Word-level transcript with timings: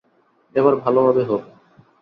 এবার 0.55 0.73
ভালোভাবে 0.83 1.23
হবে। 1.23 1.47